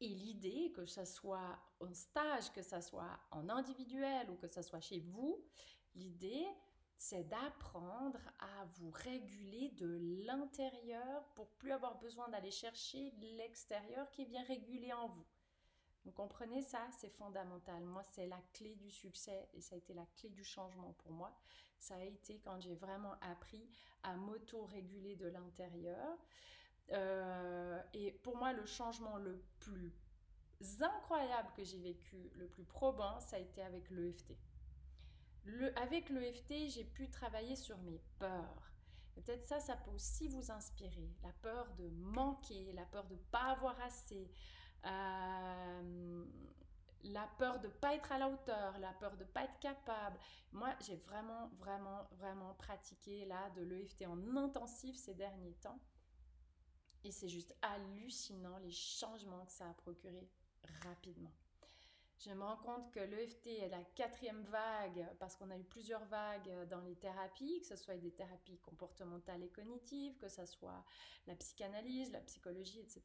et 0.00 0.08
l'idée, 0.08 0.72
que 0.72 0.86
ce 0.86 1.04
soit 1.04 1.58
en 1.80 1.92
stage, 1.94 2.52
que 2.52 2.62
ce 2.62 2.80
soit 2.80 3.18
en 3.30 3.48
individuel 3.48 4.30
ou 4.30 4.36
que 4.36 4.46
ce 4.48 4.62
soit 4.62 4.80
chez 4.80 5.00
vous, 5.00 5.42
l'idée, 5.94 6.46
c'est 6.98 7.24
d'apprendre 7.24 8.20
à 8.38 8.64
vous 8.74 8.90
réguler 8.90 9.70
de 9.76 9.98
l'intérieur 10.24 11.24
pour 11.34 11.48
plus 11.52 11.72
avoir 11.72 11.98
besoin 11.98 12.28
d'aller 12.28 12.50
chercher 12.50 13.12
l'extérieur 13.20 14.10
qui 14.10 14.24
bien 14.24 14.44
régulé 14.44 14.92
en 14.92 15.08
vous. 15.08 15.26
Comprenez 16.16 16.62
ça 16.62 16.80
C'est 16.98 17.10
fondamental. 17.10 17.84
Moi, 17.84 18.02
c'est 18.02 18.26
la 18.26 18.40
clé 18.54 18.74
du 18.76 18.90
succès 18.90 19.50
et 19.52 19.60
ça 19.60 19.74
a 19.74 19.78
été 19.78 19.92
la 19.92 20.06
clé 20.16 20.30
du 20.30 20.42
changement 20.42 20.94
pour 20.94 21.12
moi. 21.12 21.36
Ça 21.78 21.94
a 21.96 22.02
été 22.02 22.40
quand 22.40 22.58
j'ai 22.58 22.74
vraiment 22.74 23.14
appris 23.20 23.68
à 24.02 24.16
m'auto-réguler 24.16 25.16
de 25.16 25.26
l'intérieur. 25.26 26.18
Euh, 26.92 27.82
et 27.92 28.12
pour 28.12 28.38
moi, 28.38 28.54
le 28.54 28.64
changement 28.64 29.18
le 29.18 29.44
plus 29.60 29.92
incroyable 30.80 31.50
que 31.54 31.64
j'ai 31.64 31.80
vécu, 31.80 32.30
le 32.36 32.46
plus 32.46 32.64
probant, 32.64 33.20
ça 33.20 33.36
a 33.36 33.40
été 33.40 33.60
avec 33.60 33.90
l'EFT. 33.90 34.34
Le, 35.44 35.78
avec 35.78 36.08
l'EFT, 36.08 36.68
j'ai 36.68 36.84
pu 36.84 37.10
travailler 37.10 37.56
sur 37.56 37.76
mes 37.78 38.00
peurs. 38.18 38.72
Peut-être 39.16 39.44
ça, 39.44 39.60
ça 39.60 39.76
peut 39.76 39.90
aussi 39.90 40.28
vous 40.28 40.50
inspirer. 40.50 41.10
La 41.22 41.32
peur 41.42 41.70
de 41.74 41.88
manquer, 41.90 42.72
la 42.72 42.86
peur 42.86 43.04
de 43.04 43.14
ne 43.14 43.20
pas 43.30 43.52
avoir 43.52 43.78
assez, 43.82 44.30
la 47.12 47.26
peur 47.38 47.60
de 47.60 47.68
pas 47.68 47.94
être 47.94 48.12
à 48.12 48.18
la 48.18 48.28
hauteur, 48.28 48.78
la 48.78 48.92
peur 48.94 49.16
de 49.16 49.24
pas 49.24 49.44
être 49.44 49.58
capable. 49.60 50.18
Moi, 50.52 50.74
j'ai 50.80 50.96
vraiment, 50.96 51.48
vraiment, 51.58 52.08
vraiment 52.12 52.54
pratiqué 52.54 53.24
là 53.26 53.50
de 53.50 53.62
l'EFT 53.62 54.06
en 54.06 54.36
intensif 54.36 54.96
ces 54.96 55.14
derniers 55.14 55.54
temps. 55.54 55.78
Et 57.04 57.12
c'est 57.12 57.28
juste 57.28 57.56
hallucinant 57.62 58.58
les 58.58 58.72
changements 58.72 59.44
que 59.46 59.52
ça 59.52 59.68
a 59.68 59.74
procuré 59.74 60.28
rapidement. 60.82 61.32
Je 62.18 62.30
me 62.30 62.42
rends 62.42 62.56
compte 62.56 62.90
que 62.92 63.00
l'EFT 63.00 63.46
est 63.46 63.68
la 63.68 63.82
quatrième 63.94 64.42
vague 64.44 65.06
parce 65.18 65.36
qu'on 65.36 65.50
a 65.50 65.56
eu 65.56 65.64
plusieurs 65.64 66.04
vagues 66.06 66.66
dans 66.70 66.80
les 66.80 66.96
thérapies, 66.96 67.60
que 67.60 67.66
ce 67.66 67.76
soit 67.76 67.96
des 67.98 68.10
thérapies 68.10 68.58
comportementales 68.58 69.42
et 69.42 69.50
cognitives, 69.50 70.16
que 70.16 70.28
ce 70.28 70.46
soit 70.46 70.82
la 71.26 71.34
psychanalyse, 71.34 72.10
la 72.12 72.20
psychologie, 72.20 72.80
etc. 72.80 73.02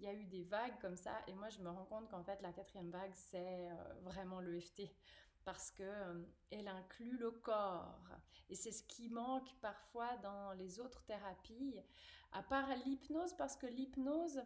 Il 0.00 0.06
y 0.06 0.08
a 0.08 0.14
eu 0.14 0.24
des 0.24 0.44
vagues 0.44 0.78
comme 0.80 0.96
ça 0.96 1.12
et 1.26 1.34
moi 1.34 1.50
je 1.50 1.60
me 1.60 1.68
rends 1.68 1.84
compte 1.84 2.08
qu'en 2.08 2.22
fait 2.22 2.40
la 2.40 2.52
quatrième 2.52 2.90
vague 2.90 3.12
c'est 3.14 3.68
euh, 3.68 3.74
vraiment 4.02 4.40
l'EFT 4.40 4.90
parce 5.44 5.70
que 5.70 5.82
euh, 5.82 6.24
elle 6.50 6.68
inclut 6.68 7.18
le 7.18 7.30
corps 7.30 8.08
et 8.48 8.54
c'est 8.54 8.72
ce 8.72 8.82
qui 8.84 9.10
manque 9.10 9.54
parfois 9.60 10.16
dans 10.18 10.52
les 10.54 10.80
autres 10.80 11.04
thérapies 11.04 11.78
à 12.32 12.42
part 12.42 12.74
l'hypnose 12.84 13.34
parce 13.34 13.56
que 13.56 13.66
l'hypnose 13.66 14.42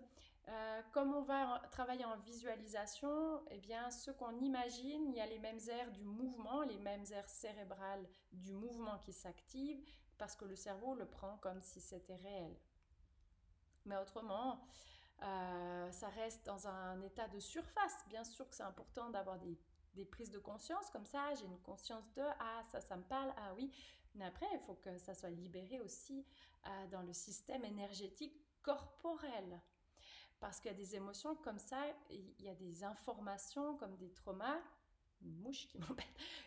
euh, 0.49 0.82
comme 0.92 1.14
on 1.14 1.23
va 1.23 1.62
travailler 1.70 2.04
en 2.04 2.16
visualisation, 2.18 3.42
eh 3.50 3.59
bien, 3.59 3.90
ce 3.90 4.11
qu'on 4.11 4.38
imagine, 4.40 5.06
il 5.09 5.14
y 5.14 5.20
a 5.20 5.26
les 5.26 5.38
mêmes 5.38 5.61
aires 5.68 5.90
du 5.92 6.04
mouvement, 6.04 6.62
les 6.62 6.78
mêmes 6.78 7.04
aires 7.12 7.28
cérébrales 7.28 8.09
du 8.32 8.52
mouvement 8.52 8.99
qui 8.99 9.12
s'activent 9.12 9.85
parce 10.18 10.37
que 10.37 10.44
le 10.44 10.56
cerveau 10.56 10.94
le 10.94 11.06
prend 11.06 11.38
comme 11.38 11.62
si 11.62 11.80
c'était 11.80 12.16
réel. 12.16 12.56
Mais 13.87 13.97
autrement, 13.97 14.61
euh, 15.23 15.90
ça 15.92 16.09
reste 16.09 16.44
dans 16.47 16.66
un 16.66 17.00
état 17.02 17.28
de 17.28 17.38
surface. 17.38 18.04
Bien 18.09 18.25
sûr 18.25 18.49
que 18.49 18.54
c'est 18.54 18.62
important 18.62 19.11
d'avoir 19.11 19.38
des, 19.38 19.59
prises 20.06 20.30
de 20.30 20.38
conscience 20.38 20.90
comme 20.90 21.06
ça. 21.06 21.35
J'ai 21.35 21.47
une 21.47 21.61
conscience 21.61 22.11
de 22.14 22.23
ah 22.38 22.62
ça, 22.70 22.80
ça 22.80 22.97
me 22.97 23.02
parle, 23.02 23.32
ah 23.37 23.52
oui. 23.54 23.70
Mais 24.14 24.25
après, 24.25 24.47
il 24.52 24.61
faut 24.61 24.75
que 24.75 24.99
ça 24.99 25.14
soit 25.14 25.30
libéré 25.30 25.80
aussi 25.80 26.25
euh, 26.66 26.87
dans 26.88 27.02
le 27.02 27.12
système 27.12 27.64
énergétique 27.64 28.35
corporel. 28.62 29.61
Parce 30.40 30.59
qu'il 30.59 30.70
y 30.70 30.75
a 30.75 30.76
des 30.76 30.97
émotions 30.97 31.37
comme 31.37 31.59
ça, 31.59 31.78
il 32.09 32.42
y 32.42 32.49
a 32.49 32.54
des 32.54 32.82
informations 32.82 33.76
comme 33.76 33.97
des 33.97 34.11
traumas, 34.11 34.59
une 35.23 35.37
mouche 35.37 35.68
qui 35.68 35.78
m'embête, 35.78 36.06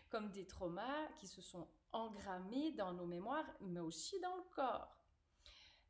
comme 0.10 0.30
des 0.32 0.46
traumas 0.46 1.08
qui 1.20 1.28
se 1.28 1.42
sont 1.42 1.68
engrammés 1.92 2.72
dans 2.72 2.92
nos 2.94 3.06
mémoires, 3.06 3.46
mais 3.62 3.80
aussi 3.80 4.20
dans 4.20 4.36
le 4.36 4.44
corps. 4.52 4.98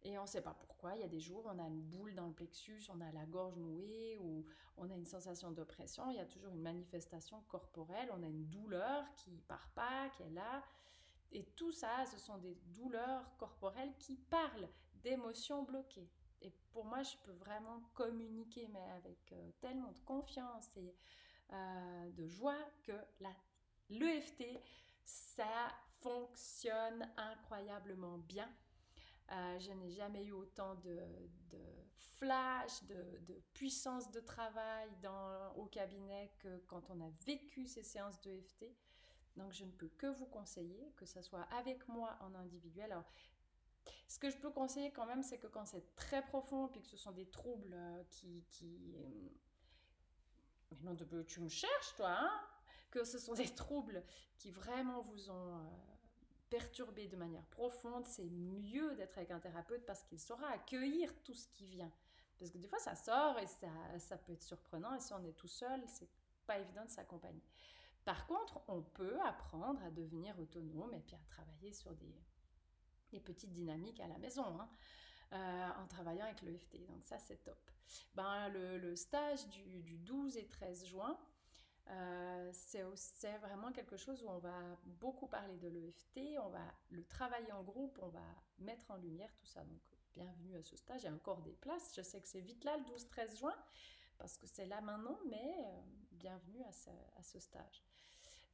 Et 0.05 0.17
on 0.17 0.23
ne 0.23 0.27
sait 0.27 0.41
pas 0.41 0.53
pourquoi. 0.53 0.95
Il 0.95 1.01
y 1.01 1.05
a 1.05 1.07
des 1.07 1.21
jours, 1.21 1.45
on 1.45 1.57
a 1.59 1.67
une 1.67 1.81
boule 1.81 2.13
dans 2.13 2.27
le 2.27 2.33
plexus, 2.33 2.83
on 2.89 2.99
a 2.99 3.09
la 3.13 3.25
gorge 3.25 3.55
nouée, 3.55 4.17
ou 4.19 4.45
on 4.75 4.89
a 4.89 4.95
une 4.95 5.05
sensation 5.05 5.51
d'oppression. 5.51 6.09
Il 6.09 6.17
y 6.17 6.19
a 6.19 6.25
toujours 6.25 6.51
une 6.51 6.61
manifestation 6.61 7.41
corporelle, 7.47 8.09
on 8.11 8.21
a 8.21 8.27
une 8.27 8.49
douleur 8.49 9.05
qui 9.15 9.31
part 9.47 9.69
pas, 9.75 10.09
qui 10.09 10.23
est 10.23 10.29
là. 10.31 10.61
Et 11.31 11.45
tout 11.55 11.71
ça, 11.71 12.05
ce 12.05 12.17
sont 12.17 12.37
des 12.37 12.55
douleurs 12.65 13.25
corporelles 13.37 13.93
qui 13.97 14.17
parlent 14.17 14.67
d'émotions 14.95 15.63
bloquées. 15.63 16.09
Et 16.43 16.51
pour 16.71 16.85
moi, 16.85 17.01
je 17.03 17.15
peux 17.23 17.31
vraiment 17.31 17.81
communiquer, 17.93 18.67
mais 18.71 18.83
avec 18.97 19.31
euh, 19.31 19.51
tellement 19.61 19.91
de 19.91 19.99
confiance 19.99 20.69
et 20.75 20.93
euh, 21.53 22.11
de 22.11 22.27
joie 22.27 22.59
que 22.83 22.91
l'EFT, 23.89 24.43
ça 25.05 25.73
fonctionne 26.01 27.09
incroyablement 27.15 28.17
bien. 28.17 28.49
Euh, 29.31 29.59
je 29.59 29.71
n'ai 29.71 29.91
jamais 29.91 30.25
eu 30.25 30.33
autant 30.33 30.75
de, 30.75 30.99
flash, 32.19 32.83
de, 32.83 33.41
puissance 33.53 34.11
de 34.11 34.19
travail 34.19 34.89
dans, 35.01 35.53
au 35.55 35.65
cabinet 35.65 36.31
que 36.39 36.57
quand 36.67 36.89
on 36.89 36.99
a 37.01 37.09
vécu 37.25 37.65
ces 37.65 37.83
séances 37.83 38.19
d'EFT. 38.21 38.65
Donc, 39.37 39.51
je 39.53 39.63
ne 39.63 39.71
peux 39.71 39.87
que 39.87 40.07
vous 40.07 40.27
conseiller, 40.27 40.93
que 40.95 41.05
ce 41.05 41.21
soit 41.21 41.47
avec 41.57 41.87
moi 41.87 42.17
en 42.21 42.35
individuel. 42.35 42.95
Ce 44.07 44.19
que 44.19 44.29
je 44.29 44.37
peux 44.37 44.51
conseiller 44.51 44.91
quand 44.91 45.05
même, 45.05 45.23
c'est 45.23 45.37
que 45.37 45.47
quand 45.47 45.65
c'est 45.65 45.95
très 45.95 46.23
profond, 46.23 46.67
puis 46.67 46.81
que 46.81 46.87
ce 46.87 46.97
sont 46.97 47.11
des 47.11 47.25
troubles 47.25 47.73
euh, 47.73 48.03
qui... 48.09 48.95
Euh, 48.95 49.29
mais 50.71 50.77
non, 50.83 50.95
tu 51.27 51.39
me 51.39 51.49
cherches, 51.49 51.95
toi, 51.95 52.11
hein 52.11 52.41
Que 52.91 53.03
ce 53.03 53.19
sont 53.19 53.33
des 53.33 53.49
troubles 53.49 54.03
qui 54.37 54.51
vraiment 54.51 55.01
vous 55.01 55.29
ont 55.29 55.57
euh, 55.57 55.69
perturbé 56.49 57.07
de 57.07 57.15
manière 57.15 57.45
profonde, 57.45 58.05
c'est 58.05 58.29
mieux 58.29 58.95
d'être 58.95 59.17
avec 59.17 59.31
un 59.31 59.39
thérapeute 59.39 59.85
parce 59.85 60.03
qu'il 60.03 60.19
saura 60.19 60.47
accueillir 60.49 61.13
tout 61.23 61.33
ce 61.33 61.47
qui 61.47 61.65
vient. 61.65 61.91
Parce 62.39 62.51
que 62.51 62.57
des 62.57 62.67
fois, 62.67 62.79
ça 62.79 62.95
sort 62.95 63.39
et 63.39 63.47
ça, 63.47 63.67
ça 63.99 64.17
peut 64.17 64.33
être 64.33 64.43
surprenant. 64.43 64.93
Et 64.95 64.99
si 64.99 65.13
on 65.13 65.23
est 65.23 65.37
tout 65.37 65.47
seul, 65.47 65.81
c'est 65.87 66.09
pas 66.45 66.59
évident 66.59 66.83
de 66.83 66.89
s'accompagner. 66.89 67.41
Par 68.03 68.27
contre, 68.27 68.61
on 68.67 68.81
peut 68.81 69.17
apprendre 69.21 69.81
à 69.83 69.89
devenir 69.89 70.37
autonome 70.39 70.93
et 70.93 70.99
puis 70.99 71.15
à 71.15 71.19
travailler 71.29 71.71
sur 71.71 71.93
des, 71.95 72.13
des 73.13 73.19
petites 73.19 73.53
dynamiques 73.53 73.99
à 73.99 74.07
la 74.07 74.17
maison. 74.17 74.59
Hein, 74.59 74.69
euh, 75.33 75.69
en 75.81 75.87
travaillant 75.87 76.25
avec 76.25 76.43
l'EFT. 76.43 76.85
Donc 76.85 77.03
ça, 77.05 77.17
c'est 77.17 77.43
top. 77.43 77.57
Ben, 78.13 78.49
le, 78.49 78.95
stage 78.95 79.47
du, 79.47 79.97
12 79.97 80.37
et 80.37 80.47
13 80.47 80.85
juin, 80.85 81.17
euh, 81.89 82.51
c'est 82.53 83.37
vraiment 83.39 83.71
quelque 83.71 83.97
chose 83.97 84.21
où 84.21 84.29
on 84.29 84.37
va 84.37 84.77
beaucoup 84.85 85.25
parler 85.25 85.57
de 85.57 85.67
l'EFT, 85.69 86.37
on 86.39 86.49
va 86.49 86.63
le 86.91 87.03
travailler 87.05 87.51
en 87.51 87.63
groupe, 87.63 87.97
on 88.03 88.09
va 88.09 88.23
mettre 88.59 88.91
en 88.91 88.97
lumière 88.97 89.33
tout 89.33 89.47
ça. 89.47 89.63
Donc 89.63 89.81
bienvenue 90.13 90.55
à 90.55 90.61
ce 90.61 90.77
stage. 90.77 91.01
Il 91.01 91.05
y 91.05 91.09
a 91.09 91.13
encore 91.13 91.41
des 91.41 91.55
places. 91.55 91.93
Je 91.95 92.03
sais 92.03 92.21
que 92.21 92.27
c'est 92.27 92.41
vite 92.41 92.63
là 92.63 92.77
le 92.77 92.83
12-13 92.83 93.39
juin 93.39 93.55
parce 94.19 94.37
que 94.37 94.45
c'est 94.45 94.67
là 94.67 94.81
maintenant, 94.81 95.17
mais 95.27 95.55
euh, 95.65 95.81
bienvenue 96.11 96.61
à 96.63 97.23
ce 97.23 97.39
stage. 97.39 97.83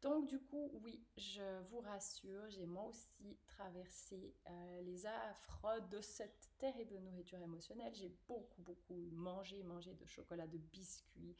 Donc 0.01 0.27
du 0.27 0.39
coup, 0.39 0.71
oui, 0.81 1.03
je 1.17 1.59
vous 1.69 1.81
rassure, 1.81 2.49
j'ai 2.49 2.65
moi 2.65 2.85
aussi 2.85 3.37
traversé 3.45 4.33
euh, 4.49 4.81
les 4.81 5.05
affres 5.05 5.81
de 5.91 5.99
cette 5.99 6.49
terrible 6.57 6.97
nourriture 6.99 7.41
émotionnelle. 7.41 7.93
J'ai 7.93 8.15
beaucoup, 8.25 8.61
beaucoup 8.61 9.09
mangé, 9.11 9.61
mangé 9.63 9.93
de 9.93 10.05
chocolat, 10.05 10.47
de 10.47 10.57
biscuits, 10.57 11.35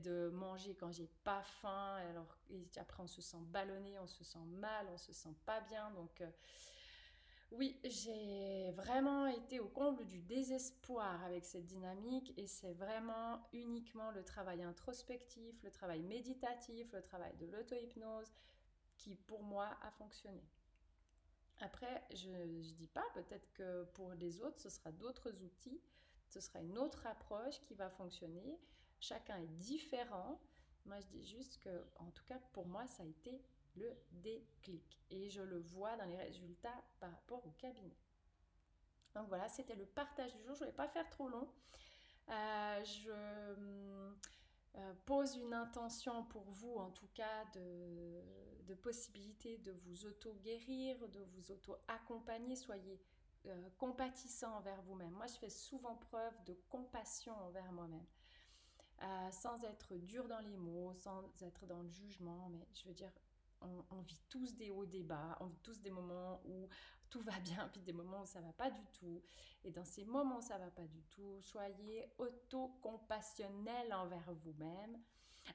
de 0.00 0.30
manger 0.32 0.76
quand 0.76 0.92
j'ai 0.92 1.08
pas 1.24 1.42
faim. 1.42 1.96
Alors 2.10 2.38
après, 2.76 3.02
on 3.02 3.08
se 3.08 3.20
sent 3.20 3.42
ballonné, 3.48 3.98
on 3.98 4.06
se 4.06 4.22
sent 4.22 4.44
mal, 4.46 4.86
on 4.92 4.98
se 4.98 5.12
sent 5.12 5.34
pas 5.44 5.60
bien. 5.62 5.90
Donc 5.90 6.20
euh, 6.20 6.30
oui, 7.52 7.78
j'ai 7.84 8.72
vraiment 8.72 9.26
été 9.26 9.60
au 9.60 9.68
comble 9.68 10.04
du 10.04 10.20
désespoir 10.20 11.22
avec 11.24 11.44
cette 11.44 11.66
dynamique 11.66 12.34
et 12.36 12.46
c'est 12.46 12.72
vraiment 12.72 13.40
uniquement 13.52 14.10
le 14.10 14.24
travail 14.24 14.62
introspectif, 14.62 15.62
le 15.62 15.70
travail 15.70 16.02
méditatif, 16.02 16.92
le 16.92 17.02
travail 17.02 17.34
de 17.36 17.46
l'auto-hypnose 17.46 18.32
qui 18.96 19.14
pour 19.14 19.42
moi 19.42 19.68
a 19.82 19.90
fonctionné. 19.92 20.42
Après, 21.60 22.04
je 22.12 22.28
ne 22.28 22.62
dis 22.72 22.88
pas, 22.88 23.04
peut-être 23.14 23.50
que 23.54 23.84
pour 23.94 24.12
les 24.12 24.42
autres, 24.42 24.60
ce 24.60 24.68
sera 24.68 24.92
d'autres 24.92 25.32
outils, 25.42 25.80
ce 26.28 26.40
sera 26.40 26.60
une 26.60 26.76
autre 26.78 27.06
approche 27.06 27.60
qui 27.62 27.74
va 27.74 27.88
fonctionner. 27.88 28.58
Chacun 29.00 29.36
est 29.38 29.58
différent. 29.58 30.40
Moi, 30.84 31.00
je 31.00 31.06
dis 31.06 31.24
juste 31.24 31.58
que, 31.60 31.84
en 31.96 32.10
tout 32.10 32.24
cas, 32.24 32.38
pour 32.52 32.66
moi, 32.66 32.86
ça 32.86 33.02
a 33.02 33.06
été 33.06 33.40
le 33.76 33.96
déclic. 34.10 35.00
Et 35.10 35.28
je 35.30 35.42
le 35.42 35.58
vois 35.58 35.96
dans 35.96 36.06
les 36.06 36.16
résultats 36.16 36.82
par 37.00 37.10
rapport 37.10 37.46
au 37.46 37.50
cabinet. 37.52 37.96
Donc 39.14 39.28
voilà, 39.28 39.48
c'était 39.48 39.74
le 39.74 39.86
partage 39.86 40.34
du 40.34 40.42
jour. 40.42 40.54
Je 40.54 40.64
ne 40.64 40.68
vais 40.70 40.76
pas 40.76 40.88
faire 40.88 41.08
trop 41.08 41.28
long. 41.28 41.48
Euh, 42.28 42.84
je 42.84 43.10
euh, 44.76 44.94
pose 45.06 45.36
une 45.36 45.54
intention 45.54 46.24
pour 46.24 46.42
vous, 46.50 46.76
en 46.76 46.90
tout 46.90 47.08
cas, 47.14 47.44
de, 47.54 48.22
de 48.66 48.74
possibilité 48.74 49.58
de 49.58 49.72
vous 49.72 50.04
auto-guérir, 50.06 51.08
de 51.08 51.20
vous 51.20 51.52
auto-accompagner. 51.52 52.56
Soyez 52.56 53.00
euh, 53.46 53.70
compatissant 53.78 54.56
envers 54.56 54.82
vous-même. 54.82 55.12
Moi, 55.12 55.28
je 55.28 55.38
fais 55.38 55.50
souvent 55.50 55.94
preuve 55.94 56.34
de 56.44 56.54
compassion 56.68 57.32
envers 57.46 57.72
moi-même. 57.72 58.06
sans 59.30 59.62
être 59.64 59.94
dur 59.96 60.26
dans 60.28 60.40
les 60.40 60.56
mots, 60.56 60.92
sans 60.92 61.22
être 61.40 61.66
dans 61.66 61.80
le 61.80 61.88
jugement, 61.88 62.48
mais 62.50 62.66
je 62.74 62.88
veux 62.88 62.94
dire, 62.94 63.12
on, 63.60 64.00
vit 64.02 64.20
tous 64.28 64.54
des 64.54 64.70
hauts, 64.70 64.86
des 64.86 65.02
bas, 65.02 65.36
on 65.40 65.46
vit 65.46 65.58
tous 65.62 65.80
des 65.80 65.90
moments 65.90 66.40
où 66.44 66.68
tout 67.10 67.20
va 67.22 67.38
bien, 67.40 67.68
puis 67.72 67.80
des 67.80 67.92
moments 67.92 68.22
où 68.22 68.26
ça 68.26 68.40
va 68.40 68.52
pas 68.52 68.70
du 68.70 68.84
tout. 68.98 69.22
Et 69.64 69.70
dans 69.70 69.84
ces 69.84 70.04
moments 70.04 70.38
où 70.38 70.42
ça 70.42 70.58
va 70.58 70.70
pas 70.70 70.86
du 70.86 71.02
tout, 71.04 71.40
soyez 71.42 72.08
auto-compassionnel 72.18 73.92
envers 73.94 74.32
vous-même. 74.44 74.98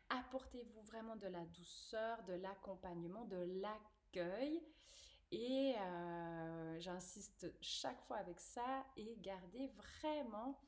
Apportez-vous 0.10 0.82
vraiment 0.84 1.16
de 1.16 1.28
la 1.28 1.46
douceur, 1.46 2.24
de 2.24 2.34
l'accompagnement, 2.34 3.26
de 3.26 3.62
l'accueil. 3.62 4.62
Et 5.32 5.76
euh, 5.78 6.80
j'insiste 6.80 7.54
chaque 7.62 8.02
fois 8.02 8.18
avec 8.18 8.40
ça 8.40 8.86
et 8.98 9.16
gardez 9.22 9.68
vraiment 9.68 10.60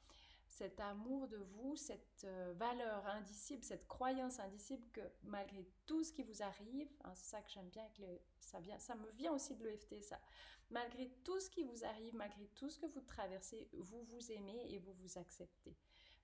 cet 0.53 0.79
amour 0.79 1.27
de 1.27 1.37
vous, 1.37 1.75
cette 1.75 2.25
euh, 2.25 2.53
valeur 2.57 3.07
indicible, 3.07 3.63
cette 3.63 3.87
croyance 3.87 4.39
indicible 4.39 4.87
que 4.91 5.01
malgré 5.23 5.67
tout 5.87 6.03
ce 6.03 6.13
qui 6.13 6.21
vous 6.21 6.43
arrive, 6.43 6.87
hein, 7.03 7.11
c'est 7.15 7.31
ça 7.31 7.41
que 7.41 7.49
j'aime 7.49 7.69
bien, 7.69 7.87
ça, 8.39 8.59
vient, 8.59 8.77
ça 8.77 8.93
me 8.95 9.09
vient 9.13 9.33
aussi 9.33 9.55
de 9.55 9.63
l'EFT, 9.63 10.01
ça. 10.03 10.19
Malgré 10.69 11.09
tout 11.23 11.39
ce 11.39 11.49
qui 11.49 11.63
vous 11.63 11.83
arrive, 11.83 12.15
malgré 12.15 12.45
tout 12.55 12.69
ce 12.69 12.77
que 12.77 12.85
vous 12.85 13.01
traversez, 13.01 13.67
vous 13.73 14.03
vous 14.03 14.31
aimez 14.31 14.71
et 14.71 14.77
vous 14.77 14.93
vous 14.93 15.17
acceptez. 15.17 15.75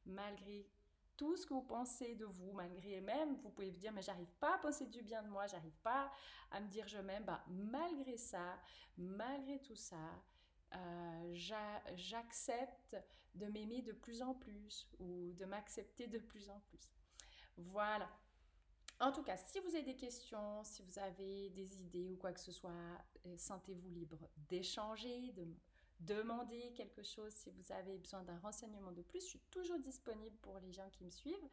Malgré 0.05 0.69
tout 1.17 1.35
ce 1.35 1.47
que 1.47 1.55
vous 1.55 1.63
pensez 1.63 2.13
de 2.13 2.25
vous, 2.25 2.51
malgré 2.51 3.01
même, 3.01 3.35
vous 3.37 3.49
pouvez 3.49 3.71
vous 3.71 3.79
dire, 3.79 3.91
mais 3.91 4.03
j'arrive 4.03 4.31
pas 4.39 4.55
à 4.55 4.57
penser 4.59 4.85
du 4.85 5.01
bien 5.01 5.23
de 5.23 5.27
moi, 5.27 5.47
j'arrive 5.47 5.77
pas 5.81 6.11
à 6.51 6.59
me 6.59 6.67
dire 6.67 6.87
je 6.87 6.99
m'aime, 6.99 7.23
bah, 7.25 7.43
malgré 7.47 8.15
ça, 8.15 8.59
malgré 8.95 9.59
tout 9.59 9.75
ça, 9.75 10.21
euh, 10.75 11.33
j'accepte 11.95 12.97
de 13.35 13.45
m'aimer 13.47 13.81
de 13.81 13.91
plus 13.91 14.21
en 14.21 14.33
plus 14.33 14.87
ou 14.99 15.33
de 15.33 15.45
m'accepter 15.45 16.07
de 16.07 16.19
plus 16.19 16.49
en 16.49 16.59
plus. 16.61 16.91
Voilà. 17.57 18.09
En 18.99 19.11
tout 19.11 19.23
cas, 19.23 19.37
si 19.37 19.59
vous 19.61 19.75
avez 19.75 19.83
des 19.83 19.95
questions, 19.95 20.63
si 20.63 20.83
vous 20.83 20.99
avez 20.99 21.49
des 21.51 21.81
idées 21.81 22.11
ou 22.11 22.17
quoi 22.17 22.33
que 22.33 22.39
ce 22.39 22.51
soit, 22.51 22.71
euh, 23.25 23.37
sentez-vous 23.37 23.89
libre 23.89 24.19
d'échanger, 24.49 25.31
de 25.31 25.47
demander 26.01 26.73
quelque 26.73 27.03
chose 27.03 27.33
si 27.33 27.49
vous 27.49 27.71
avez 27.71 27.97
besoin 27.97 28.23
d'un 28.23 28.37
renseignement 28.39 28.91
de 28.91 29.01
plus. 29.01 29.21
Je 29.21 29.27
suis 29.27 29.41
toujours 29.51 29.79
disponible 29.79 30.35
pour 30.41 30.59
les 30.59 30.71
gens 30.71 30.89
qui 30.89 31.05
me 31.05 31.11
suivent. 31.11 31.49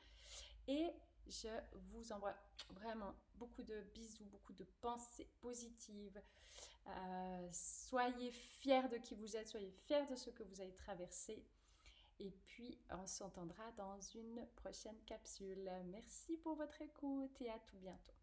Et 0.67 0.91
je 1.27 1.49
vous 1.91 2.13
envoie 2.13 2.35
vraiment 2.71 3.15
beaucoup 3.35 3.63
de 3.63 3.81
bisous, 3.95 4.25
beaucoup 4.27 4.53
de 4.53 4.65
pensées 4.81 5.29
positives. 5.41 6.21
Euh, 6.87 7.49
soyez 7.53 8.31
fiers 8.31 8.89
de 8.89 8.99
qui 8.99 9.15
vous 9.15 9.37
êtes, 9.37 9.49
soyez 9.49 9.71
fiers 9.71 10.07
de 10.07 10.17
ce 10.17 10.31
que 10.31 10.43
vous 10.45 10.61
avez 10.61 10.75
traversé. 10.75 11.45
Et 12.19 12.31
puis, 12.31 12.79
on 12.91 13.07
s'entendra 13.07 13.71
dans 13.73 14.01
une 14.15 14.47
prochaine 14.57 14.99
capsule. 15.05 15.71
Merci 15.87 16.37
pour 16.39 16.55
votre 16.55 16.81
écoute 16.81 17.41
et 17.41 17.51
à 17.51 17.59
tout 17.59 17.77
bientôt. 17.77 18.16